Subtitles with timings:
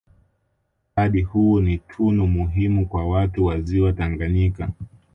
[0.95, 4.69] Mradi huu ni tunu muhimu kwa watu wa Ziwa Tanganyika